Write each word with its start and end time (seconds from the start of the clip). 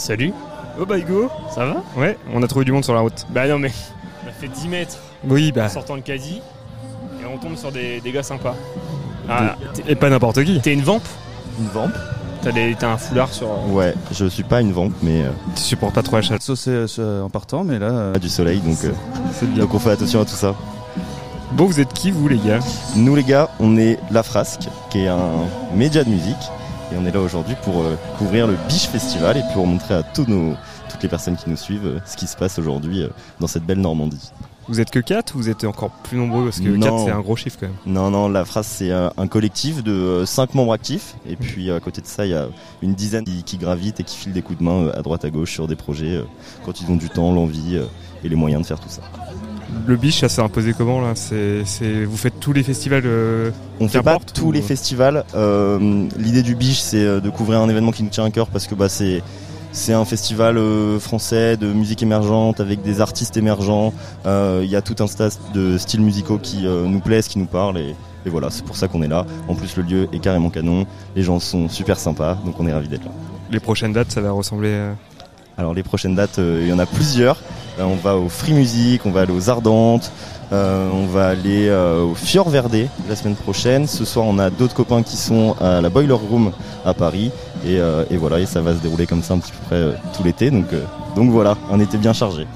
Salut. 0.00 0.32
Oh 0.80 0.86
bah 0.86 0.98
Hugo 0.98 1.28
Ça 1.54 1.66
va? 1.66 1.82
Ouais, 1.96 2.16
on 2.32 2.42
a 2.42 2.46
trouvé 2.46 2.64
du 2.64 2.72
monde 2.72 2.84
sur 2.84 2.94
la 2.94 3.00
route. 3.00 3.26
Bah 3.30 3.46
non 3.46 3.58
mais 3.58 3.70
on 4.24 4.28
a 4.28 4.32
fait 4.32 4.48
10 4.48 4.68
mètres 4.68 4.96
Oui, 5.28 5.52
bah. 5.52 5.66
en 5.66 5.68
sortant 5.68 5.94
le 5.94 6.00
caddie 6.00 6.40
et 7.22 7.26
on 7.26 7.36
tombe 7.36 7.56
sur 7.56 7.70
des, 7.70 8.00
des 8.00 8.12
gars 8.12 8.22
sympas. 8.22 8.54
Ah, 9.28 9.56
Et 9.86 9.94
pas 9.94 10.08
n'importe 10.08 10.42
qui. 10.44 10.58
T'es 10.60 10.72
une 10.72 10.80
vampe 10.82 11.06
Une 11.58 11.66
vampe 11.68 11.92
T'as 12.42 12.52
des- 12.52 12.74
t'as 12.78 12.88
un 12.92 12.96
foulard 12.96 13.28
sur. 13.28 13.48
Ouais, 13.68 13.94
je 14.12 14.24
suis 14.24 14.42
pas 14.42 14.62
une 14.62 14.72
vampe, 14.72 14.94
mais 15.02 15.22
euh, 15.24 15.30
Tu 15.54 15.60
supportes 15.62 15.94
pas 15.94 16.02
trop 16.02 16.16
la 16.16 16.22
chaleur. 16.22 16.40
saucé 16.40 16.70
euh, 16.98 17.20
en 17.22 17.28
partant, 17.28 17.64
mais 17.64 17.78
là, 17.78 17.90
euh, 17.90 18.12
pas 18.14 18.18
du 18.18 18.30
soleil, 18.30 18.60
donc, 18.60 18.78
euh, 18.84 18.92
C'est 19.34 19.44
bien. 19.46 19.64
donc 19.64 19.74
on 19.74 19.78
fait 19.78 19.90
attention 19.90 20.22
à 20.22 20.24
tout 20.24 20.30
ça. 20.34 20.54
Bon, 21.52 21.66
vous 21.66 21.80
êtes 21.80 21.92
qui, 21.92 22.10
vous, 22.10 22.26
les 22.28 22.38
gars? 22.38 22.60
Nous 22.96 23.14
les 23.14 23.24
gars, 23.24 23.50
on 23.60 23.76
est 23.76 23.98
La 24.10 24.22
Frasque, 24.22 24.68
qui 24.88 25.00
est 25.04 25.08
un 25.08 25.18
média 25.74 26.02
de 26.02 26.08
musique, 26.08 26.50
et 26.92 26.96
on 26.98 27.06
est 27.06 27.12
là 27.12 27.20
aujourd'hui 27.20 27.54
pour 27.62 27.82
euh, 27.82 27.96
couvrir 28.18 28.46
le 28.46 28.56
Biche 28.68 28.88
Festival 28.88 29.36
et 29.36 29.42
pour 29.52 29.66
montrer 29.66 29.94
à 29.94 30.02
tous 30.02 30.26
nos, 30.26 30.54
toutes 30.90 31.02
les 31.02 31.08
personnes 31.08 31.36
qui 31.36 31.48
nous 31.48 31.56
suivent 31.56 31.86
euh, 31.86 31.98
ce 32.04 32.16
qui 32.16 32.26
se 32.26 32.36
passe 32.36 32.58
aujourd'hui 32.58 33.02
euh, 33.02 33.08
dans 33.38 33.46
cette 33.46 33.64
belle 33.64 33.80
Normandie. 33.80 34.30
Vous 34.68 34.80
êtes 34.80 34.90
que 34.90 34.98
4 34.98 35.34
ou 35.34 35.38
vous 35.38 35.48
êtes 35.48 35.64
encore 35.64 35.90
plus 35.90 36.16
nombreux 36.16 36.44
Parce 36.44 36.60
que 36.60 36.68
Non. 36.68 36.86
4, 36.86 37.04
c'est 37.04 37.10
un 37.10 37.20
gros 37.20 37.36
chiffre 37.36 37.56
quand 37.58 37.66
même. 37.66 37.76
Non, 37.86 38.10
non, 38.10 38.28
La 38.28 38.44
Frasque, 38.44 38.70
c'est 38.70 38.92
un, 38.92 39.26
collectif 39.26 39.82
de 39.82 40.22
5 40.24 40.54
membres 40.54 40.72
actifs, 40.72 41.16
et 41.26 41.34
puis 41.34 41.72
à 41.72 41.80
côté 41.80 42.00
de 42.00 42.06
ça, 42.06 42.24
il 42.24 42.32
y 42.32 42.34
a 42.34 42.46
une 42.80 42.94
dizaine 42.94 43.24
qui, 43.24 43.58
gravitent 43.58 43.98
et 43.98 44.04
qui 44.04 44.16
filent 44.16 44.32
des 44.32 44.42
coups 44.42 44.60
de 44.60 44.64
main 44.64 44.88
à 44.90 45.02
droite 45.02 45.24
à 45.24 45.30
gauche 45.30 45.52
sur 45.52 45.66
des 45.66 45.76
projets 45.76 46.22
quand 46.64 46.80
ils 46.80 46.88
ont 46.88 46.96
du 46.96 47.08
temps, 47.08 47.32
l'envie 47.32 47.80
et 48.22 48.28
les 48.28 48.36
moyens 48.36 48.62
de 48.62 48.66
faire 48.66 48.78
tout 48.78 48.88
ça. 48.88 49.02
Le 49.86 49.96
biche, 49.96 50.20
ça 50.20 50.28
s'est 50.28 50.42
imposé 50.42 50.72
comment 50.72 51.00
là? 51.00 51.12
C'est, 51.14 51.64
c'est... 51.64 52.04
Vous 52.04 52.16
faites 52.16 52.38
tous 52.40 52.52
les 52.52 52.62
festivals 52.62 53.02
euh, 53.06 53.50
On 53.80 53.88
fait 53.88 54.02
pas 54.02 54.18
tous 54.34 54.46
ou- 54.46 54.52
les 54.52 54.62
festivals. 54.62 55.24
Euh, 55.34 56.06
L'idée 56.18 56.42
du 56.42 56.54
Biche, 56.54 56.80
c'est 56.80 57.04
euh, 57.04 57.20
de 57.20 57.30
couvrir 57.30 57.60
un 57.60 57.68
événement 57.68 57.90
qui 57.92 58.02
nous 58.02 58.08
tient 58.10 58.24
à 58.24 58.30
cœur 58.30 58.48
parce 58.48 58.66
que 58.66 58.74
bah, 58.74 58.88
c'est 58.88 59.22
c'est 59.72 59.92
un 59.92 60.04
festival 60.04 60.58
euh, 60.58 60.98
français 60.98 61.56
de 61.56 61.72
musique 61.72 62.02
émergente 62.02 62.58
avec 62.60 62.82
des 62.82 63.00
artistes 63.00 63.36
émergents. 63.36 63.92
Il 64.26 64.66
y 64.68 64.74
a 64.76 64.82
tout 64.82 64.96
un 65.02 65.06
tas 65.06 65.28
de 65.54 65.78
styles 65.78 66.00
musicaux 66.02 66.38
qui 66.38 66.62
nous 66.66 67.00
plaisent, 67.00 67.28
qui 67.28 67.38
nous 67.38 67.46
parlent 67.46 67.78
et, 67.78 67.94
et 68.26 68.30
voilà, 68.30 68.50
c'est 68.50 68.64
pour 68.64 68.76
ça 68.76 68.88
qu'on 68.88 69.02
est 69.02 69.08
là. 69.08 69.24
En 69.48 69.54
plus, 69.54 69.76
le 69.76 69.84
lieu 69.84 70.08
est 70.12 70.18
carrément 70.18 70.50
canon. 70.50 70.86
Les 71.14 71.22
gens 71.22 71.38
sont 71.38 71.68
super 71.68 71.98
sympas, 72.00 72.36
donc 72.44 72.58
on 72.58 72.66
est 72.66 72.72
ravis 72.72 72.88
d'être 72.88 73.04
là. 73.04 73.12
Les 73.50 73.60
prochaines 73.60 73.92
dates, 73.92 74.10
ça 74.10 74.20
va 74.20 74.32
ressembler. 74.32 74.90
Alors 75.56 75.72
les 75.74 75.82
prochaines 75.84 76.14
dates, 76.16 76.38
euh, 76.38 76.60
il 76.62 76.68
y 76.68 76.72
en 76.72 76.78
a 76.78 76.86
plusieurs. 76.86 77.40
Là, 77.80 77.86
on 77.86 77.94
va 77.94 78.14
au 78.14 78.28
Free 78.28 78.52
Music, 78.52 79.06
on 79.06 79.10
va 79.10 79.22
aller 79.22 79.32
aux 79.32 79.48
Ardentes, 79.48 80.12
euh, 80.52 80.90
on 80.92 81.06
va 81.06 81.28
aller 81.28 81.66
euh, 81.66 82.04
au 82.04 82.14
Fior 82.14 82.50
Verde 82.50 82.76
la 83.08 83.16
semaine 83.16 83.36
prochaine. 83.36 83.86
Ce 83.86 84.04
soir, 84.04 84.26
on 84.26 84.38
a 84.38 84.50
d'autres 84.50 84.74
copains 84.74 85.02
qui 85.02 85.16
sont 85.16 85.56
à 85.58 85.80
la 85.80 85.88
Boiler 85.88 86.12
Room 86.12 86.52
à 86.84 86.92
Paris. 86.92 87.30
Et, 87.64 87.78
euh, 87.78 88.04
voilà, 88.18 88.44
ça 88.44 88.60
va 88.60 88.74
se 88.74 88.80
dérouler 88.80 89.06
comme 89.06 89.22
ça 89.22 89.32
un 89.32 89.38
petit 89.38 89.52
peu 89.52 89.64
près 89.64 89.76
euh, 89.76 89.92
tout 90.14 90.22
l'été. 90.22 90.48
Euh, 90.52 90.84
donc 91.16 91.30
voilà, 91.30 91.56
un 91.72 91.80
été 91.80 91.96
bien 91.96 92.12
chargé. 92.12 92.46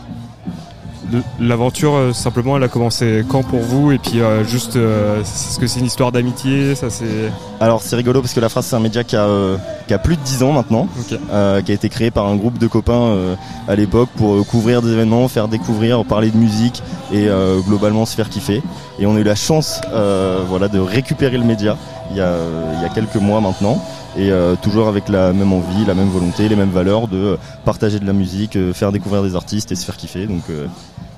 L'aventure, 1.40 1.94
euh, 1.94 2.12
simplement, 2.12 2.56
elle 2.56 2.62
a 2.62 2.68
commencé 2.68 3.24
quand 3.28 3.42
pour 3.42 3.60
vous 3.60 3.92
Et 3.92 3.98
puis, 3.98 4.20
euh, 4.20 4.44
juste, 4.44 4.76
euh, 4.76 5.20
est-ce 5.20 5.58
que 5.58 5.66
c'est 5.66 5.80
une 5.80 5.86
histoire 5.86 6.12
d'amitié 6.12 6.74
Ça, 6.74 6.90
c'est. 6.90 7.30
Alors 7.60 7.82
c'est 7.82 7.96
rigolo 7.96 8.20
parce 8.20 8.34
que 8.34 8.40
La 8.40 8.48
Phrase, 8.48 8.66
c'est 8.66 8.76
un 8.76 8.80
média 8.80 9.04
qui 9.04 9.16
a, 9.16 9.24
euh, 9.24 9.56
qui 9.86 9.94
a 9.94 9.98
plus 9.98 10.16
de 10.16 10.22
10 10.22 10.42
ans 10.42 10.52
maintenant. 10.52 10.88
Euh, 11.32 11.62
qui 11.62 11.70
a 11.70 11.74
été 11.74 11.88
créé 11.88 12.10
par 12.10 12.26
un 12.26 12.36
groupe 12.36 12.58
de 12.58 12.66
copains 12.66 12.92
euh, 12.92 13.34
à 13.68 13.74
l'époque 13.74 14.08
pour 14.16 14.46
couvrir 14.46 14.82
des 14.82 14.92
événements, 14.92 15.28
faire 15.28 15.48
découvrir, 15.48 16.04
parler 16.04 16.30
de 16.30 16.36
musique 16.36 16.82
et 17.12 17.28
euh, 17.28 17.60
globalement 17.60 18.06
se 18.06 18.14
faire 18.14 18.28
kiffer. 18.28 18.62
Et 18.98 19.06
on 19.06 19.16
a 19.16 19.20
eu 19.20 19.24
la 19.24 19.34
chance 19.34 19.80
euh, 19.92 20.42
voilà, 20.48 20.68
de 20.68 20.78
récupérer 20.78 21.38
le 21.38 21.44
média 21.44 21.76
il 22.10 22.16
y 22.16 22.20
a, 22.20 22.32
il 22.76 22.82
y 22.82 22.84
a 22.84 22.88
quelques 22.88 23.16
mois 23.16 23.40
maintenant. 23.40 23.82
Et 24.16 24.30
euh, 24.30 24.54
toujours 24.54 24.86
avec 24.86 25.08
la 25.08 25.32
même 25.32 25.52
envie, 25.52 25.84
la 25.84 25.94
même 25.94 26.08
volonté, 26.08 26.48
les 26.48 26.54
mêmes 26.54 26.70
valeurs 26.70 27.08
de 27.08 27.16
euh, 27.16 27.36
partager 27.64 27.98
de 27.98 28.06
la 28.06 28.12
musique, 28.12 28.54
euh, 28.54 28.72
faire 28.72 28.92
découvrir 28.92 29.24
des 29.24 29.34
artistes 29.34 29.72
et 29.72 29.74
se 29.74 29.84
faire 29.84 29.96
kiffer. 29.96 30.26
Donc, 30.26 30.42
euh, 30.50 30.66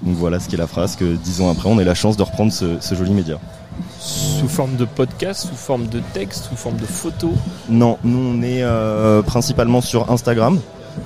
donc 0.03 0.15
voilà 0.17 0.41
ce 0.41 0.49
qu'est 0.49 0.57
la 0.57 0.67
phrase 0.67 0.97
que 0.97 1.05
dix 1.17 1.43
ans 1.43 1.51
après, 1.51 1.69
on 1.69 1.77
a 1.79 1.85
la 1.85 1.95
chance 1.95 2.17
de 2.17 2.23
reprendre 2.23 2.53
ce, 2.53 2.81
ce 2.81 2.95
joli 2.95 3.13
média. 3.13 3.39
Sous 4.01 4.49
forme 4.49 4.77
de 4.77 4.87
podcast, 4.87 5.43
sous 5.47 5.55
forme 5.57 5.89
de 5.89 6.01
texte, 6.15 6.45
sous 6.45 6.57
forme 6.57 6.77
de 6.77 6.87
photo? 6.87 7.35
Non, 7.69 7.99
nous 8.03 8.19
on 8.19 8.43
est 8.43 8.65
principalement 9.25 9.83
sur 9.83 10.11
Instagram. 10.11 10.59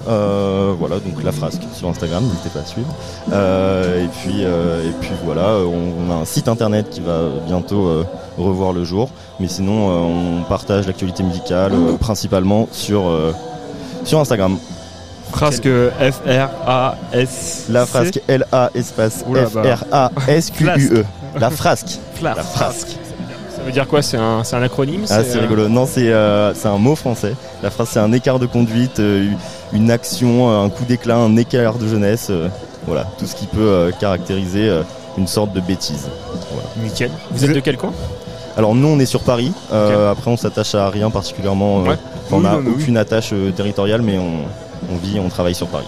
Euh, 0.08 0.74
voilà, 0.78 0.96
donc 0.96 1.22
la 1.22 1.32
frasque 1.32 1.62
sur 1.74 1.88
Instagram, 1.88 2.24
n'hésitez 2.24 2.48
pas 2.50 2.60
à 2.60 2.64
suivre. 2.64 2.94
Euh, 3.32 4.04
et 4.04 4.08
puis 4.08 4.44
euh, 4.44 4.88
et 4.88 4.92
puis 5.00 5.10
voilà, 5.24 5.56
on, 5.58 6.06
on 6.06 6.10
a 6.10 6.14
un 6.14 6.24
site 6.24 6.48
internet 6.48 6.90
qui 6.90 7.00
va 7.00 7.20
bientôt 7.46 8.04
revoir 8.38 8.72
le 8.72 8.84
jour. 8.84 9.10
Mais 9.38 9.48
sinon, 9.48 9.88
on 9.88 10.42
partage 10.44 10.86
l'actualité 10.86 11.22
musicale 11.22 11.72
principalement 12.00 12.68
sur 12.72 13.04
sur 14.04 14.20
Instagram. 14.20 14.58
Frasque 15.32 15.68
F-R-A-S. 16.00 17.66
La 17.68 17.86
frasque 17.86 18.20
L 18.26 18.44
A 18.52 18.70
espace 18.74 19.24
Oula, 19.28 19.46
F 19.46 19.54
bah. 19.54 19.74
R 19.76 19.84
A 19.92 20.10
S 20.26 20.50
Q 20.50 20.64
U 20.76 20.98
E. 20.98 21.04
La 21.38 21.50
frasque. 21.50 22.00
La 22.20 22.34
La 22.34 22.42
frasque. 22.42 22.98
Ça 23.60 23.66
veut 23.66 23.72
dire 23.72 23.86
quoi? 23.86 24.00
C'est 24.00 24.16
un, 24.16 24.62
acronyme? 24.62 25.04
Ah, 25.10 25.22
c'est 25.22 25.36
euh, 25.36 25.42
rigolo. 25.42 25.68
Non, 25.68 25.84
c'est 25.84 26.08
euh, 26.10 26.54
un 26.64 26.78
mot 26.78 26.96
français. 26.96 27.34
La 27.62 27.68
phrase, 27.68 27.90
c'est 27.92 27.98
un 27.98 28.10
écart 28.12 28.38
de 28.38 28.46
conduite, 28.46 29.00
euh, 29.00 29.30
une 29.72 29.90
action, 29.90 30.50
euh, 30.50 30.64
un 30.64 30.68
coup 30.70 30.84
d'éclat, 30.84 31.16
un 31.16 31.36
écart 31.36 31.78
de 31.78 31.86
jeunesse. 31.86 32.28
euh, 32.30 32.48
voilà, 32.86 33.06
tout 33.18 33.26
ce 33.26 33.34
qui 33.36 33.46
peut 33.46 33.58
euh, 33.60 33.90
caractériser 33.92 34.68
euh, 34.68 34.82
une 35.18 35.26
sorte 35.26 35.52
de 35.52 35.60
bêtise. 35.60 36.08
Nickel. 36.82 37.10
Vous, 37.30 37.44
êtes 37.44 37.54
de 37.54 37.60
quel 37.60 37.76
coin? 37.76 37.92
Alors 38.56 38.74
nous, 38.74 38.88
on 38.88 38.98
est 38.98 39.06
sur 39.06 39.20
Paris. 39.20 39.52
Euh, 39.72 40.10
Après, 40.10 40.30
on 40.30 40.36
s'attache 40.36 40.74
à 40.74 40.88
rien 40.88 41.10
particulièrement. 41.10 41.80
euh, 41.80 41.90
Ouais. 41.90 41.96
On 42.32 42.40
n'a 42.40 42.56
oui. 42.58 42.64
aucune 42.74 42.96
attache 42.96 43.30
euh, 43.32 43.50
territoriale, 43.50 44.02
mais 44.02 44.18
on, 44.18 44.44
on 44.92 44.96
vit, 44.96 45.18
on 45.20 45.28
travaille 45.28 45.54
sur 45.54 45.66
Paris. 45.68 45.86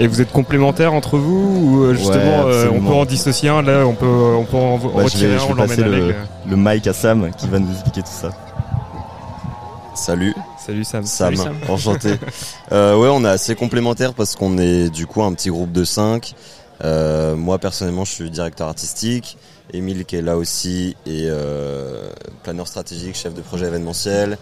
Et 0.00 0.06
vous 0.08 0.20
êtes 0.20 0.32
complémentaires 0.32 0.92
entre 0.92 1.18
vous 1.18 1.60
ou 1.62 1.84
euh, 1.84 1.94
justement 1.94 2.44
Ouais, 2.46 2.52
euh, 2.52 2.70
on 2.74 2.80
peut 2.80 2.94
en 2.94 3.04
dissocier 3.04 3.48
un 3.48 3.62
là 3.62 3.84
on 3.86 3.94
peut 3.94 4.06
on 4.06 4.42
peut 4.44 4.56
en 4.56 4.76
Bah, 4.78 4.80
je 4.84 4.90
vais, 4.90 5.02
retirer 5.04 5.34
un 5.34 5.38
je 5.38 5.44
on 5.44 5.54
vais 5.54 5.66
passer 5.68 5.82
avec 5.84 5.92
le, 5.94 6.08
euh. 6.08 6.12
le 6.50 6.56
mic 6.56 6.86
à 6.88 6.92
Sam 6.92 7.30
qui 7.36 7.46
va 7.48 7.60
nous 7.60 7.70
expliquer 7.70 8.00
tout 8.00 8.08
ça. 8.10 8.30
Salut, 9.94 10.34
Salut 10.58 10.84
Sam. 10.84 11.04
Sam, 11.04 11.36
Salut, 11.36 11.36
Sam. 11.36 11.70
enchanté. 11.70 12.14
euh, 12.72 12.96
ouais, 12.96 13.08
on 13.10 13.24
est 13.24 13.28
assez 13.28 13.54
complémentaires 13.54 14.14
parce 14.14 14.34
qu'on 14.36 14.58
est 14.58 14.90
du 14.90 15.06
coup 15.06 15.22
un 15.22 15.32
petit 15.32 15.50
groupe 15.50 15.72
de 15.72 15.84
5. 15.84 16.34
moi 16.82 17.58
personnellement, 17.58 18.04
je 18.04 18.12
suis 18.12 18.30
directeur 18.30 18.68
artistique. 18.68 19.38
Émile 19.72 20.04
qui 20.04 20.16
est 20.16 20.22
là 20.22 20.36
aussi 20.36 20.94
est 21.06 21.26
euh, 21.26 22.10
planeur 22.42 22.68
stratégique, 22.68 23.16
chef 23.16 23.34
de 23.34 23.40
projet 23.40 23.66
événementiel. 23.66 24.38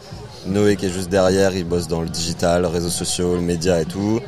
Noé 0.46 0.76
qui 0.76 0.86
est 0.86 0.90
juste 0.90 1.08
derrière, 1.08 1.54
il 1.54 1.64
bosse 1.64 1.86
dans 1.86 2.00
le 2.00 2.08
digital, 2.08 2.66
réseaux 2.66 2.90
sociaux, 2.90 3.36
le 3.36 3.40
média 3.40 3.80
et 3.80 3.84
tout. 3.84 4.20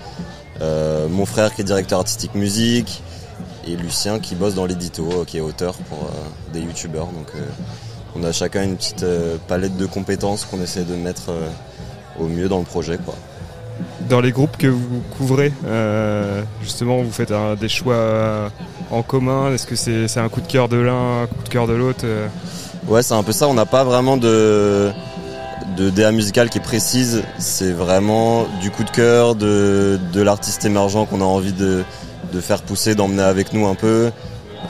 Euh, 0.60 1.08
mon 1.08 1.26
frère 1.26 1.52
qui 1.54 1.62
est 1.62 1.64
directeur 1.64 1.98
artistique 1.98 2.34
musique 2.36 3.02
et 3.66 3.76
Lucien 3.76 4.20
qui 4.20 4.34
bosse 4.34 4.54
dans 4.54 4.66
l'édito, 4.66 5.08
euh, 5.10 5.24
qui 5.24 5.38
est 5.38 5.40
auteur 5.40 5.74
pour 5.74 6.04
euh, 6.04 6.52
des 6.52 6.60
youtubeurs. 6.60 7.06
Donc 7.06 7.26
euh, 7.34 7.44
on 8.16 8.24
a 8.24 8.32
chacun 8.32 8.62
une 8.64 8.76
petite 8.76 9.02
euh, 9.02 9.36
palette 9.48 9.76
de 9.76 9.86
compétences 9.86 10.44
qu'on 10.44 10.60
essaie 10.62 10.84
de 10.84 10.94
mettre 10.94 11.30
euh, 11.30 11.48
au 12.20 12.26
mieux 12.26 12.48
dans 12.48 12.58
le 12.58 12.64
projet. 12.64 12.98
Quoi. 13.04 13.14
Dans 14.08 14.20
les 14.20 14.30
groupes 14.30 14.56
que 14.56 14.68
vous 14.68 15.02
couvrez, 15.18 15.52
euh, 15.66 16.42
justement, 16.62 17.02
vous 17.02 17.10
faites 17.10 17.32
un- 17.32 17.54
des 17.56 17.68
choix 17.68 18.50
en 18.90 19.02
commun. 19.02 19.52
Est-ce 19.52 19.66
que 19.66 19.74
c'est 19.74 20.20
un 20.20 20.28
coup 20.28 20.40
de 20.40 20.46
cœur 20.46 20.68
de 20.68 20.76
l'un, 20.76 21.22
un 21.22 21.26
coup 21.26 21.42
de 21.44 21.48
cœur 21.48 21.66
de 21.66 21.72
l'autre 21.72 22.04
Ouais, 22.86 23.02
c'est 23.02 23.14
un 23.14 23.22
peu 23.22 23.32
ça. 23.32 23.48
On 23.48 23.54
n'a 23.54 23.66
pas 23.66 23.84
vraiment 23.84 24.16
de 24.16 24.90
de 25.78 25.90
DA 25.90 26.12
musical 26.12 26.50
qui 26.50 26.58
est 26.58 26.60
précise. 26.60 27.22
C'est 27.38 27.72
vraiment 27.72 28.46
du 28.60 28.70
coup 28.70 28.84
de 28.84 28.90
cœur, 28.90 29.34
de, 29.34 29.98
de 30.12 30.22
l'artiste 30.22 30.64
émergent 30.64 31.04
qu'on 31.08 31.20
a 31.20 31.24
envie 31.24 31.52
de, 31.54 31.82
de 32.32 32.40
faire 32.40 32.62
pousser, 32.62 32.94
d'emmener 32.94 33.22
avec 33.22 33.52
nous 33.52 33.66
un 33.66 33.74
peu. 33.74 34.10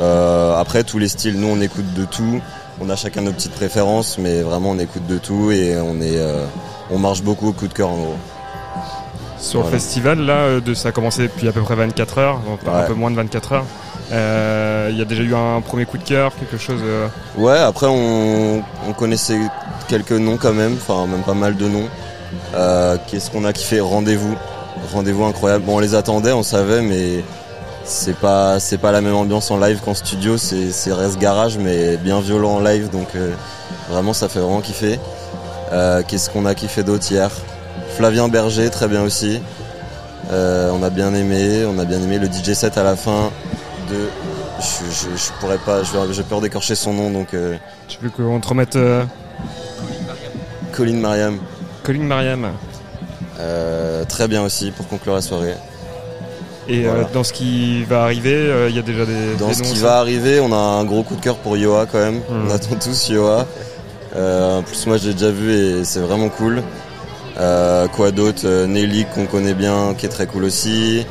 Euh, 0.00 0.56
après, 0.56 0.82
tous 0.84 0.98
les 0.98 1.08
styles, 1.08 1.38
nous 1.38 1.48
on 1.48 1.60
écoute 1.60 1.92
de 1.94 2.04
tout. 2.06 2.40
On 2.80 2.90
a 2.90 2.96
chacun 2.96 3.22
nos 3.22 3.32
petites 3.32 3.52
préférences, 3.52 4.18
mais 4.18 4.42
vraiment 4.42 4.70
on 4.70 4.78
écoute 4.78 5.06
de 5.06 5.18
tout 5.18 5.50
et 5.52 5.76
on 5.80 6.00
est 6.00 6.18
euh, 6.18 6.44
on 6.90 6.98
marche 6.98 7.22
beaucoup 7.22 7.48
au 7.48 7.52
coup 7.52 7.68
de 7.68 7.72
cœur 7.72 7.90
en 7.90 7.96
gros. 7.96 8.14
Sur 9.38 9.60
Voilà. 9.60 9.74
le 9.76 9.80
festival, 9.80 10.18
là, 10.20 10.32
euh, 10.34 10.60
de, 10.60 10.74
ça 10.74 10.88
a 10.88 10.92
commencé 10.92 11.22
depuis 11.22 11.46
à 11.48 11.52
peu 11.52 11.60
près 11.60 11.74
24 11.76 12.18
heures, 12.18 12.40
donc 12.40 12.60
un 12.72 12.82
peu 12.82 12.94
moins 12.94 13.10
de 13.10 13.16
24 13.16 13.52
heures. 13.52 13.64
Euh, 14.12 14.88
Il 14.90 14.98
y 14.98 15.02
a 15.02 15.04
déjà 15.04 15.22
eu 15.22 15.34
un 15.34 15.60
premier 15.60 15.84
coup 15.86 15.98
de 15.98 16.02
cœur, 16.04 16.32
quelque 16.36 16.56
chose. 16.58 16.80
euh, 16.82 17.06
Ouais, 17.38 17.58
après 17.58 17.86
on, 17.88 18.62
on 18.88 18.92
connaissait 18.92 19.38
quelques 19.88 20.12
noms 20.12 20.36
quand 20.36 20.52
même, 20.52 20.74
enfin 20.80 21.06
même 21.06 21.22
pas 21.22 21.34
mal 21.34 21.56
de 21.56 21.68
noms. 21.68 21.88
Qu'est-ce 23.06 23.30
qu'on 23.30 23.44
a 23.44 23.52
kiffé? 23.52 23.80
Rendez-vous. 23.80 24.34
Rendez-vous 24.92 25.24
incroyable. 25.24 25.64
Bon, 25.64 25.76
on 25.76 25.78
les 25.80 25.94
attendait, 25.94 26.32
on 26.32 26.42
savait, 26.42 26.82
mais 26.82 27.22
c'est 27.84 28.16
pas 28.16 28.58
c'est 28.60 28.78
pas 28.78 28.92
la 28.92 29.00
même 29.00 29.14
ambiance 29.14 29.50
en 29.50 29.58
live 29.58 29.80
qu'en 29.84 29.94
studio. 29.94 30.36
C'est 30.38 30.70
c'est 30.72 30.92
reste 30.92 31.18
garage, 31.18 31.58
mais 31.58 31.96
bien 31.96 32.20
violent 32.20 32.54
en 32.56 32.60
live, 32.60 32.90
donc 32.90 33.08
euh, 33.14 33.32
vraiment 33.90 34.12
ça 34.12 34.28
fait 34.28 34.40
vraiment 34.40 34.60
kiffer. 34.60 34.98
Euh, 35.72 36.02
Qu'est-ce 36.06 36.30
qu'on 36.30 36.46
a 36.46 36.54
kiffé 36.54 36.82
d'autre 36.82 37.10
hier? 37.10 37.30
Flavien 37.96 38.28
Berger, 38.28 38.70
très 38.70 38.88
bien 38.88 39.02
aussi. 39.02 39.40
Euh, 40.32 40.70
on 40.72 40.82
a 40.82 40.90
bien 40.90 41.14
aimé, 41.14 41.64
on 41.66 41.78
a 41.78 41.84
bien 41.84 42.00
aimé 42.00 42.18
le 42.18 42.26
DJ 42.26 42.54
set 42.54 42.78
à 42.78 42.82
la 42.82 42.96
fin 42.96 43.30
de. 43.90 43.96
Je, 44.60 44.90
je, 44.90 45.16
je 45.16 45.32
pourrais 45.40 45.58
pas, 45.58 45.82
j'ai 45.82 46.22
peur 46.22 46.40
d'écorcher 46.40 46.74
son 46.74 46.92
nom, 46.94 47.10
donc 47.10 47.34
euh, 47.34 47.56
tu 47.88 47.98
veux 48.00 48.08
qu'on 48.10 48.40
te 48.40 48.48
remette 48.48 48.78
Colin 50.72 50.94
Mariam. 50.96 51.38
Colin 51.82 52.04
Mariam 52.04 52.48
Euh, 53.40 54.04
très 54.04 54.28
bien 54.28 54.42
aussi 54.42 54.70
pour 54.70 54.86
conclure 54.88 55.14
la 55.14 55.22
soirée. 55.22 55.54
Et 56.68 56.86
euh, 56.86 56.90
Voilà. 56.92 57.08
dans 57.12 57.24
ce 57.24 57.32
qui 57.32 57.84
va 57.84 58.02
arriver, 58.04 58.34
euh, 58.34 58.68
il 58.70 58.76
y 58.76 58.78
a 58.78 58.82
déjà 58.82 59.04
des. 59.04 59.34
Dans 59.38 59.48
des 59.48 59.54
ce 59.54 59.62
noms 59.62 59.68
qui 59.70 59.78
va 59.80 59.98
arriver, 59.98 60.40
on 60.40 60.52
a 60.52 60.56
un 60.56 60.84
gros 60.84 61.02
coup 61.02 61.16
de 61.16 61.20
cœur 61.20 61.36
pour 61.36 61.56
Yoa 61.56 61.86
quand 61.90 61.98
même. 61.98 62.18
Hmm. 62.28 62.48
On 62.48 62.50
attend 62.50 62.76
tous 62.82 63.08
Yoa. 63.08 63.46
Euh, 64.16 64.58
en 64.58 64.62
plus, 64.62 64.86
moi, 64.86 64.96
je 64.96 65.08
l'ai 65.08 65.14
déjà 65.14 65.30
vu 65.30 65.52
et 65.52 65.84
c'est 65.84 66.00
vraiment 66.00 66.28
cool. 66.28 66.62
Quoi 67.92 68.10
d'autre? 68.12 68.66
Nelly 68.66 69.06
qu'on 69.14 69.26
connaît 69.26 69.54
bien, 69.54 69.94
qui 69.96 70.06
est 70.06 70.10
très 70.10 70.26
cool 70.26 70.44
aussi. 70.44 71.04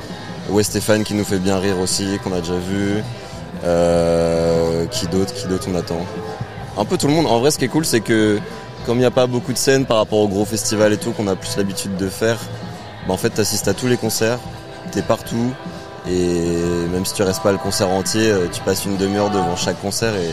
Ouais 0.50 0.64
Stéphane 0.64 1.04
qui 1.04 1.14
nous 1.14 1.24
fait 1.24 1.38
bien 1.40 1.58
rire 1.60 1.80
aussi, 1.80 2.20
qu'on 2.24 2.34
a 2.34 2.40
déjà 2.40 2.54
vu. 2.56 3.04
Euh, 3.66 4.86
qui 4.88 5.08
d'autre? 5.08 5.34
Qui 5.34 5.48
d'autre 5.48 5.68
on 5.72 5.76
attend? 5.76 6.06
Un 6.78 6.86
peu 6.86 6.98
tout 6.98 7.08
le 7.08 7.14
monde. 7.14 7.28
En 7.28 7.40
vrai, 7.40 7.52
ce 7.52 7.58
qui 7.58 7.66
est 7.66 7.70
cool, 7.70 7.86
c'est 7.86 8.02
que 8.02 8.40
comme 8.86 8.98
il 8.98 9.02
n'y 9.02 9.06
a 9.06 9.12
pas 9.12 9.28
beaucoup 9.28 9.54
de 9.54 9.58
scènes 9.58 9.86
par 9.86 9.98
rapport 9.98 10.20
au 10.20 10.28
gros 10.28 10.44
festival 10.46 10.92
et 10.92 10.98
tout, 10.98 11.12
qu'on 11.12 11.28
a 11.28 11.36
plus 11.36 11.56
l'habitude 11.56 11.96
de 11.98 12.10
faire, 12.10 12.38
bah, 13.08 13.14
en 13.14 13.18
fait, 13.18 13.30
t'assistes 13.30 13.68
à 13.70 13.74
tous 13.74 13.88
les 13.88 13.96
concerts, 13.98 14.40
t'es 14.94 15.02
partout. 15.02 15.52
Et 16.10 16.52
même 16.92 17.06
si 17.06 17.14
tu 17.14 17.24
restes 17.24 17.42
pas 17.42 17.52
le 17.52 17.58
concert 17.58 17.90
entier, 17.90 18.30
euh, 18.30 18.48
tu 18.52 18.62
passes 18.62 18.84
une 18.86 18.98
demi-heure 18.98 19.30
devant 19.30 19.56
chaque 19.56 19.80
concert 19.82 20.14
et 20.16 20.32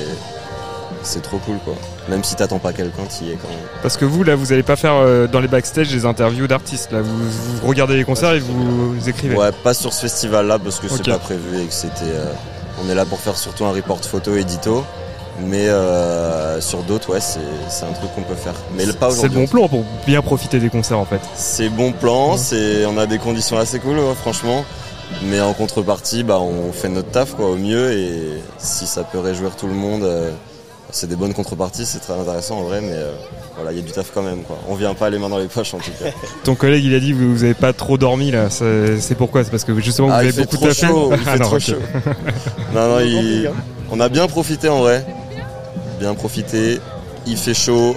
c'est 1.03 1.23
trop 1.23 1.39
cool 1.39 1.59
quoi. 1.65 1.75
Même 2.09 2.25
si 2.25 2.35
t'attends 2.35 2.59
pas 2.59 2.73
quelqu'un, 2.73 3.05
t'y 3.09 3.31
es 3.31 3.35
quand 3.41 3.49
même. 3.49 3.59
Parce 3.83 3.97
que 3.97 4.05
vous, 4.05 4.25
là, 4.25 4.35
vous 4.35 4.53
allez 4.53 4.65
pas 4.65 4.75
faire 4.77 4.95
euh, 4.95 5.27
dans 5.29 5.39
les 5.41 5.47
backstage 5.49 5.89
des 5.91 6.05
interviews 6.07 6.49
d'artistes. 6.49 6.91
Là, 6.93 7.01
vous, 7.03 7.31
vous 7.63 7.67
regardez 7.69 7.97
les 7.97 8.05
concerts 8.05 8.33
et 8.33 8.41
vous, 8.41 8.95
vous 8.95 9.09
écrivez. 9.09 9.37
Ouais, 9.37 9.53
pas 9.63 9.73
sur 9.75 9.93
ce 9.93 10.01
festival 10.03 10.47
là 10.49 10.59
parce 10.59 10.81
que 10.81 10.89
c'est 10.89 11.05
pas 11.09 11.19
prévu 11.19 11.61
et 11.63 11.67
que 11.67 11.73
c'était. 11.73 12.03
euh, 12.05 12.33
on 12.85 12.91
est 12.91 12.95
là 12.95 13.05
pour 13.05 13.21
faire 13.21 13.37
surtout 13.37 13.65
un 13.65 13.73
report 13.73 14.01
photo 14.05 14.35
édito. 14.37 14.85
Mais 15.47 15.69
euh, 15.69 16.61
sur 16.61 16.83
d'autres, 16.83 17.13
ouais, 17.13 17.21
c'est 17.21 17.85
un 17.85 17.93
truc 17.93 18.15
qu'on 18.15 18.23
peut 18.23 18.35
faire. 18.35 18.55
Mais 18.77 18.85
le- 18.85 18.93
pas 18.93 19.11
C'est 19.11 19.29
le 19.29 19.35
bon 19.35 19.47
plan 19.47 19.69
pour 19.69 19.85
bien 20.07 20.21
profiter 20.23 20.59
des 20.59 20.69
concerts 20.71 20.99
en 20.99 21.05
fait. 21.07 21.21
C'est 21.35 21.69
bon 21.69 21.93
plan, 21.93 22.37
c'est 22.37 22.85
on 22.87 22.99
a 22.99 23.07
des 23.07 23.19
conditions 23.19 23.59
assez 23.59 23.79
cool, 23.79 23.99
ouais, 23.99 24.15
franchement. 24.21 24.65
Mais 25.25 25.41
en 25.41 25.53
contrepartie, 25.55 26.23
bah, 26.23 26.39
on 26.41 26.73
fait 26.73 26.89
notre 26.89 27.11
taf 27.11 27.35
quoi, 27.35 27.47
au 27.51 27.57
mieux 27.57 27.93
et 27.93 28.13
si 28.59 28.87
ça 28.87 29.03
peut 29.03 29.19
réjouir 29.19 29.57
tout 29.57 29.67
le 29.67 29.75
monde, 29.75 30.05
euh, 30.05 30.31
c'est 30.93 31.09
des 31.09 31.17
bonnes 31.17 31.35
contreparties, 31.35 31.85
c'est 31.85 31.99
très 31.99 32.13
intéressant 32.15 32.59
en 32.59 32.63
vrai, 32.63 32.81
mais 32.81 32.93
euh, 32.93 33.11
voilà, 33.57 33.73
il 33.73 33.79
y 33.79 33.81
a 33.81 33.85
du 33.85 33.91
taf 33.91 34.11
quand 34.15 34.23
même 34.23 34.43
quoi. 34.43 34.57
On 34.69 34.75
vient 34.77 34.95
pas 34.95 35.11
les 35.11 35.19
mains 35.19 35.29
dans 35.29 35.39
les 35.39 35.49
poches 35.49 35.75
en 35.75 35.79
tout 35.79 35.91
cas. 36.01 36.11
Ton 36.45 36.55
collègue, 36.55 36.85
il 36.85 36.95
a 36.95 37.01
dit 37.01 37.13
vous, 37.13 37.33
vous 37.35 37.43
avez 37.45 37.55
pas 37.55 37.73
trop 37.73 37.99
dormi 37.99 38.31
là. 38.31 38.51
C'est 38.51 39.17
pourquoi? 39.17 39.43
C'est 39.43 39.51
parce 39.51 39.65
que 39.65 39.79
justement 39.81 40.09
vous 40.09 40.15
Ah, 40.15 40.19
avez 40.19 40.33
beaucoup 40.33 40.57
taffé 40.59 40.87
chaud, 40.87 41.11
il 41.13 41.19
Ah, 41.27 41.33
fait 41.33 41.39
non, 41.39 41.47
trop 41.47 41.59
chaud. 41.59 41.75
non, 42.75 42.89
non, 42.89 43.01
il- 43.01 43.51
on 43.91 43.99
a 43.99 44.09
bien 44.09 44.29
profité 44.29 44.69
en 44.69 44.79
vrai. 44.81 45.05
Bien 46.01 46.15
profité. 46.15 46.81
Il 47.27 47.37
fait 47.37 47.53
chaud. 47.55 47.95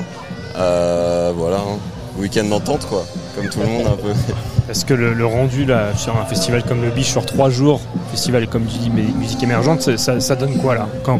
Euh, 0.57 1.31
voilà, 1.35 1.57
hein. 1.57 1.79
week-end 2.19 2.44
d'entente 2.44 2.85
quoi, 2.88 3.05
comme 3.35 3.50
tout 3.50 3.61
le 3.61 3.65
monde 3.65 3.88
un 3.88 3.95
peu. 3.95 4.11
Est-ce 4.69 4.85
que 4.85 4.94
le, 4.94 5.25
rendu 5.25 5.65
là, 5.65 5.95
sur 5.95 6.15
un 6.17 6.25
festival 6.25 6.63
comme 6.63 6.81
le 6.83 6.89
Biche 6.89 7.09
sur 7.11 7.25
trois 7.25 7.50
jours, 7.50 7.81
festival 8.11 8.47
comme 8.47 8.65
tu 8.65 8.77
dis, 8.77 8.89
musique 8.89 9.41
émergente, 9.41 9.97
ça, 9.97 10.19
ça- 10.19 10.35
donne 10.35 10.57
quoi 10.57 10.75
là 10.75 10.88
Quand, 11.03 11.19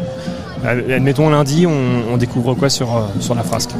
Admettons 0.64 1.28
lundi, 1.28 1.66
on, 1.66 2.12
on 2.12 2.16
découvre 2.16 2.54
quoi 2.54 2.68
sur, 2.70 2.96
euh, 2.96 3.00
sur 3.20 3.34
la 3.34 3.42
frasque 3.42 3.70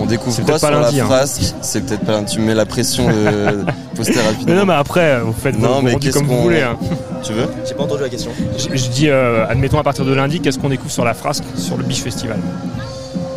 On 0.00 0.06
découvre 0.06 0.34
C'est 0.34 0.42
quoi 0.42 0.52
peut-être 0.54 0.60
pas 0.62 0.72
sur 0.72 0.80
lundi, 0.80 0.96
la 0.96 1.02
hein. 1.04 1.06
frasque 1.06 1.54
C'est 1.60 1.84
peut-être 1.84 2.04
pas. 2.04 2.22
Tu 2.22 2.40
me 2.40 2.46
mets 2.46 2.54
la 2.54 2.64
pression 2.66 3.06
de 3.08 3.64
poster 3.96 4.18
Mais 4.46 4.54
non, 4.54 4.64
mais 4.64 4.74
après, 4.74 5.20
vous 5.20 5.32
faites 5.34 5.58
Non, 5.58 5.76
vos 5.76 5.82
mais 5.82 5.94
comme 6.10 6.26
vous 6.26 6.42
voulez. 6.42 6.62
hein. 6.62 6.76
Tu 7.22 7.32
veux 7.34 7.46
J'ai 7.68 7.74
pas 7.74 7.84
entendu 7.84 8.02
la 8.02 8.08
question. 8.08 8.30
Je, 8.58 8.76
je 8.76 8.88
dis, 8.90 9.08
euh, 9.08 9.46
admettons 9.48 9.78
à 9.78 9.82
partir 9.84 10.04
de 10.04 10.12
lundi, 10.12 10.40
qu'est-ce 10.40 10.58
qu'on 10.58 10.70
découvre 10.70 10.90
sur 10.90 11.04
la 11.04 11.14
frasque 11.14 11.44
sur 11.56 11.76
le 11.76 11.84
Biche 11.84 12.00
Festival 12.02 12.38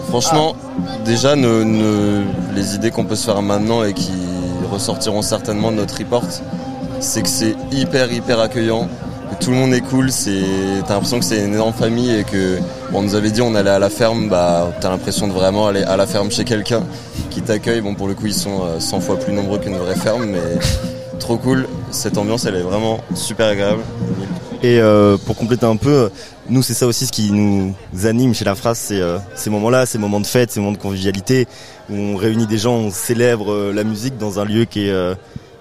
Franchement, 0.09 0.55
déjà, 1.03 1.35
nos- 1.35 1.63
nos- 1.63 2.23
les 2.55 2.75
idées 2.75 2.89
qu'on 2.91 3.05
peut 3.05 3.15
se 3.15 3.25
faire 3.25 3.41
maintenant 3.41 3.83
et 3.83 3.93
qui 3.93 4.11
ressortiront 4.71 5.21
certainement 5.21 5.71
de 5.71 5.77
notre 5.77 5.97
report, 5.97 6.23
c'est 6.99 7.21
que 7.21 7.27
c'est 7.27 7.55
hyper, 7.71 8.11
hyper 8.11 8.39
accueillant. 8.39 8.87
Tout 9.39 9.51
le 9.51 9.57
monde 9.57 9.73
est 9.73 9.81
cool, 9.81 10.11
c'est, 10.11 10.43
t'as 10.87 10.93
l'impression 10.93 11.19
que 11.19 11.25
c'est 11.25 11.43
une 11.43 11.53
énorme 11.53 11.73
famille 11.73 12.15
et 12.15 12.23
que, 12.23 12.57
on 12.93 13.01
nous 13.01 13.15
avait 13.15 13.31
dit 13.31 13.41
on 13.41 13.53
allait 13.55 13.69
à 13.69 13.79
la 13.79 13.89
ferme, 13.89 14.29
bah, 14.29 14.71
t'as 14.81 14.89
l'impression 14.89 15.27
de 15.27 15.33
vraiment 15.33 15.67
aller 15.67 15.83
à 15.83 15.97
la 15.97 16.07
ferme 16.07 16.31
chez 16.31 16.45
quelqu'un 16.45 16.83
qui 17.29 17.41
t'accueille. 17.41 17.81
Bon, 17.81 17.95
pour 17.95 18.07
le 18.07 18.13
coup, 18.13 18.27
ils 18.27 18.33
sont 18.33 18.63
euh, 18.63 18.79
100 18.79 19.01
fois 19.01 19.19
plus 19.19 19.33
nombreux 19.33 19.59
qu'une 19.59 19.75
vraie 19.75 19.95
ferme, 19.95 20.25
mais 20.25 20.39
trop 21.19 21.37
cool. 21.37 21.67
Cette 21.91 22.17
ambiance, 22.17 22.45
elle 22.45 22.55
est 22.55 22.61
vraiment 22.61 22.99
super 23.13 23.47
agréable. 23.47 23.81
Et 24.63 24.79
euh, 24.79 25.17
pour 25.17 25.35
compléter 25.35 25.65
un 25.65 25.75
peu, 25.75 26.09
nous 26.49 26.63
c'est 26.63 26.73
ça 26.73 26.87
aussi 26.87 27.05
ce 27.05 27.11
qui 27.11 27.31
nous 27.31 27.75
anime 28.05 28.33
chez 28.33 28.45
la 28.45 28.55
phrase, 28.55 28.79
c'est 28.79 29.01
euh, 29.01 29.17
ces 29.35 29.49
moments-là, 29.49 29.85
ces 29.85 29.97
moments 29.97 30.19
de 30.19 30.25
fête, 30.25 30.51
ces 30.51 30.59
moments 30.59 30.71
de 30.71 30.77
convivialité, 30.77 31.47
où 31.89 31.95
on 31.95 32.15
réunit 32.15 32.47
des 32.47 32.57
gens, 32.57 32.75
on 32.75 32.91
célèbre 32.91 33.51
euh, 33.51 33.73
la 33.73 33.83
musique 33.83 34.17
dans 34.17 34.39
un 34.39 34.45
lieu 34.45 34.65
qui 34.65 34.87
est, 34.87 34.91
euh, 34.91 35.13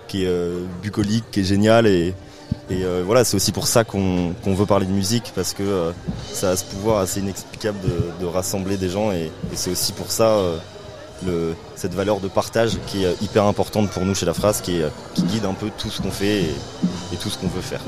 qui 0.09 0.25
est 0.25 0.29
euh, 0.29 0.65
bucolique, 0.83 1.25
qui 1.31 1.41
est 1.41 1.45
génial. 1.45 1.87
Et, 1.87 2.15
et 2.71 2.85
euh, 2.85 3.03
voilà, 3.05 3.25
c'est 3.25 3.37
aussi 3.37 3.53
pour 3.53 3.67
ça 3.67 3.85
qu'on 3.85 4.35
veut 4.45 4.67
parler 4.67 4.87
de 4.87 4.93
musique, 4.93 5.33
parce 5.35 5.53
que 5.53 5.63
euh, 5.63 5.93
ça 6.33 6.51
a 6.51 6.57
ce 6.57 6.65
pouvoir 6.65 7.01
assez 7.01 7.21
inexplicable 7.21 7.79
de, 7.83 8.25
de 8.25 8.31
rassembler 8.31 8.77
des 8.77 8.89
gens. 8.89 9.13
Et, 9.13 9.31
et 9.53 9.57
c'est 9.57 9.71
aussi 9.71 9.93
pour 9.93 10.11
ça 10.11 10.29
euh, 10.29 10.57
le, 11.27 11.55
cette 11.77 11.95
valeur 11.95 12.21
de 12.21 12.29
partage 12.29 12.79
qui 12.87 13.05
est 13.05 13.23
hyper 13.23 13.45
importante 13.45 13.91
pour 13.91 14.05
nous 14.05 14.15
chez 14.15 14.27
la 14.27 14.35
phrase, 14.35 14.61
qui, 14.61 14.81
est, 14.81 14.87
qui 15.15 15.23
guide 15.25 15.45
un 15.45 15.55
peu 15.55 15.69
tout 15.77 15.91
ce 15.91 16.01
qu'on 16.01 16.11
fait 16.11 16.43
et, 16.43 16.55
et 17.13 17.17
tout 17.21 17.31
ce 17.31 17.39
qu'on 17.39 17.49
veut 17.49 17.63
faire. 17.63 17.81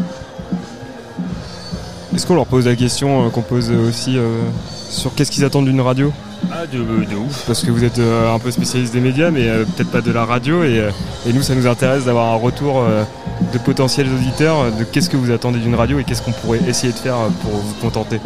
Est-ce 2.14 2.26
qu'on 2.26 2.34
leur 2.34 2.46
pose 2.46 2.66
la 2.66 2.76
question 2.76 3.26
euh, 3.26 3.30
qu'on 3.30 3.42
pose 3.42 3.70
aussi 3.70 4.16
euh, 4.16 4.40
sur 4.88 5.14
qu'est-ce 5.14 5.30
qu'ils 5.30 5.44
attendent 5.44 5.66
d'une 5.66 5.80
radio? 5.82 6.12
Ah, 6.52 6.66
de, 6.66 6.78
de 6.78 7.16
ouf. 7.16 7.44
Parce 7.46 7.62
que 7.62 7.70
vous 7.70 7.84
êtes 7.84 7.98
euh, 7.98 8.34
un 8.34 8.38
peu 8.38 8.50
spécialiste 8.50 8.92
des 8.92 9.00
médias, 9.00 9.30
mais 9.30 9.48
euh, 9.48 9.64
peut-être 9.64 9.90
pas 9.90 10.00
de 10.00 10.12
la 10.12 10.24
radio. 10.24 10.62
Et, 10.64 10.78
euh, 10.78 10.90
et 11.26 11.32
nous, 11.32 11.42
ça 11.42 11.54
nous 11.54 11.66
intéresse 11.66 12.04
d'avoir 12.04 12.32
un 12.32 12.36
retour 12.36 12.80
euh, 12.80 13.04
de 13.52 13.58
potentiels 13.58 14.08
auditeurs 14.12 14.72
de 14.72 14.84
qu'est-ce 14.84 15.10
que 15.10 15.16
vous 15.16 15.30
attendez 15.30 15.58
d'une 15.58 15.74
radio 15.74 15.98
et 15.98 16.04
qu'est-ce 16.04 16.22
qu'on 16.22 16.32
pourrait 16.32 16.60
essayer 16.66 16.92
de 16.92 16.98
faire 16.98 17.16
pour 17.42 17.52
vous 17.52 17.74
contenter. 17.80 18.20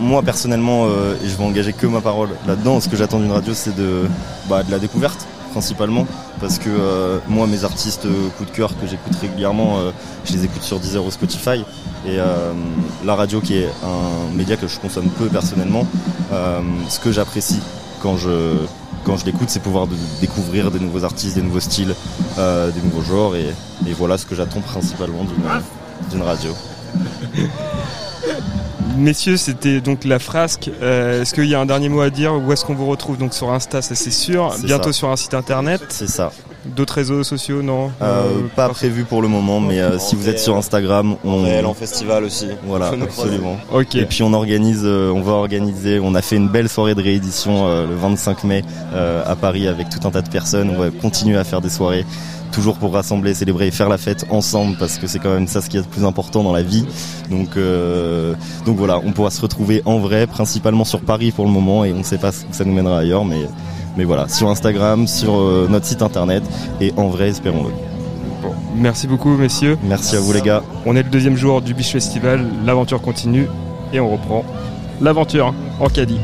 Moi 0.00 0.22
personnellement, 0.22 0.86
euh, 0.86 1.14
et 1.22 1.28
je 1.28 1.36
vais 1.36 1.44
engager 1.44 1.72
que 1.72 1.86
ma 1.86 2.00
parole 2.00 2.30
là-dedans, 2.46 2.80
ce 2.80 2.88
que 2.88 2.96
j'attends 2.96 3.18
d'une 3.18 3.32
radio 3.32 3.52
c'est 3.52 3.74
de, 3.74 4.06
bah, 4.48 4.62
la 4.70 4.78
découverte 4.78 5.26
principalement. 5.50 6.06
Parce 6.40 6.58
que 6.58 6.68
euh, 6.68 7.18
moi 7.28 7.46
mes 7.46 7.64
artistes 7.64 8.06
euh, 8.06 8.28
coup 8.38 8.44
de 8.44 8.50
cœur 8.50 8.70
que 8.78 8.86
j'écoute 8.86 9.14
régulièrement, 9.20 9.78
je 10.24 10.32
les 10.32 10.44
écoute 10.44 10.62
sur 10.62 10.78
Deezer 10.78 11.04
ou 11.04 11.10
Spotify. 11.10 11.64
Et 12.06 12.18
la 13.04 13.14
radio 13.14 13.40
qui 13.40 13.58
est 13.58 13.68
un 13.84 14.34
média 14.34 14.56
que 14.56 14.68
je 14.68 14.78
consomme 14.78 15.08
peu 15.10 15.26
personnellement, 15.26 15.86
ce 16.88 17.00
que 17.00 17.10
j'apprécie 17.10 17.60
quand 18.02 18.16
je, 18.16 18.54
quand 19.04 19.16
je 19.16 19.24
l'écoute 19.24 19.48
c'est 19.50 19.62
pouvoir 19.62 19.86
de- 19.86 19.94
découvrir 20.20 20.70
des 20.70 20.78
nouveaux 20.80 21.04
artistes, 21.04 21.34
des 21.36 21.42
nouveaux 21.42 21.60
styles, 21.60 21.94
euh, 22.38 22.70
des 22.70 22.80
nouveaux 22.82 23.02
genres. 23.02 23.36
Et, 23.36 23.46
et 23.86 23.92
voilà 23.92 24.18
ce 24.18 24.26
que 24.26 24.34
j'attends 24.34 24.60
principalement 24.60 25.24
d'une 26.10 26.22
radio. 26.22 26.52
Messieurs, 28.96 29.36
c'était 29.36 29.80
donc 29.80 30.04
la 30.04 30.18
frasque. 30.18 30.70
Euh, 30.82 31.22
est-ce 31.22 31.32
qu'il 31.34 31.46
y 31.46 31.54
a 31.54 31.60
un 31.60 31.66
dernier 31.66 31.88
mot 31.88 32.00
à 32.00 32.10
dire 32.10 32.34
Où 32.34 32.52
est-ce 32.52 32.64
qu'on 32.64 32.74
vous 32.74 32.86
retrouve 32.86 33.16
Donc 33.16 33.32
sur 33.32 33.52
Insta, 33.52 33.80
ça 33.80 33.94
c'est 33.94 34.10
sûr. 34.10 34.52
Bientôt 34.64 34.90
ça. 34.92 34.98
sur 34.98 35.08
un 35.10 35.16
site 35.16 35.34
internet. 35.34 35.82
C'est 35.88 36.08
ça. 36.08 36.32
D'autres 36.74 36.94
réseaux 36.94 37.22
sociaux, 37.24 37.62
non 37.62 37.90
Euh, 38.02 38.22
Euh, 38.28 38.48
pas 38.54 38.68
prévu 38.68 39.04
pour 39.04 39.22
le 39.22 39.28
moment, 39.28 39.60
mais 39.60 39.80
euh, 39.80 39.98
si 39.98 40.14
vous 40.16 40.28
êtes 40.28 40.38
sur 40.38 40.56
Instagram, 40.56 41.16
on 41.24 41.42
Réel 41.42 41.66
en 41.66 41.74
festival 41.74 42.24
aussi. 42.24 42.48
voilà 42.64 42.88
absolument. 42.88 43.56
Ok. 43.72 43.94
Et 43.94 44.04
puis 44.04 44.22
on 44.22 44.32
organise, 44.32 44.82
euh, 44.84 45.10
on 45.10 45.22
va 45.22 45.32
organiser, 45.32 46.00
on 46.02 46.14
a 46.14 46.22
fait 46.22 46.36
une 46.36 46.48
belle 46.48 46.68
soirée 46.68 46.94
de 46.94 47.02
réédition 47.02 47.66
euh, 47.68 47.86
le 47.86 47.94
25 47.94 48.44
mai 48.44 48.64
euh, 48.94 49.22
à 49.26 49.36
Paris 49.36 49.66
avec 49.68 49.88
tout 49.88 50.06
un 50.06 50.10
tas 50.10 50.22
de 50.22 50.28
personnes. 50.30 50.70
On 50.70 50.78
va 50.78 50.90
continuer 50.90 51.36
à 51.38 51.44
faire 51.44 51.60
des 51.60 51.68
soirées, 51.70 52.04
toujours 52.52 52.76
pour 52.76 52.92
rassembler, 52.92 53.34
célébrer 53.34 53.68
et 53.68 53.70
faire 53.70 53.88
la 53.88 53.98
fête 53.98 54.24
ensemble 54.30 54.76
parce 54.78 54.98
que 54.98 55.06
c'est 55.06 55.18
quand 55.18 55.32
même 55.32 55.46
ça 55.48 55.60
ce 55.60 55.68
qui 55.70 55.76
est 55.76 55.80
le 55.80 55.86
plus 55.86 56.04
important 56.04 56.42
dans 56.42 56.52
la 56.52 56.62
vie. 56.62 56.84
Donc 57.30 57.56
euh, 57.56 58.34
donc 58.66 58.76
voilà, 58.76 59.00
on 59.04 59.12
pourra 59.12 59.30
se 59.30 59.40
retrouver 59.40 59.82
en 59.84 59.98
vrai, 59.98 60.26
principalement 60.26 60.84
sur 60.84 61.00
Paris 61.00 61.30
pour 61.32 61.44
le 61.44 61.50
moment 61.50 61.84
et 61.84 61.92
on 61.92 61.98
ne 61.98 62.02
sait 62.04 62.18
pas 62.18 62.30
où 62.30 62.52
ça 62.52 62.64
nous 62.64 62.72
mènera 62.72 62.98
ailleurs, 63.00 63.24
mais 63.24 63.42
mais 63.96 64.04
voilà, 64.04 64.28
sur 64.28 64.48
Instagram, 64.48 65.06
sur 65.06 65.36
euh, 65.36 65.66
notre 65.68 65.86
site 65.86 66.02
internet 66.02 66.42
et 66.80 66.92
en 66.96 67.08
vrai, 67.08 67.28
espérons-le. 67.28 67.70
Bon, 68.42 68.54
merci 68.76 69.06
beaucoup, 69.06 69.36
messieurs. 69.36 69.76
Merci 69.82 70.16
à 70.16 70.20
vous 70.20 70.32
les 70.32 70.42
gars. 70.42 70.62
On 70.86 70.94
est 70.96 71.02
le 71.02 71.10
deuxième 71.10 71.36
jour 71.36 71.60
du 71.60 71.74
Biche 71.74 71.92
Festival. 71.92 72.44
L'aventure 72.64 73.00
continue 73.00 73.46
et 73.92 74.00
on 74.00 74.10
reprend 74.10 74.44
l'aventure 75.00 75.54
en 75.80 75.88
caddie. 75.88 76.20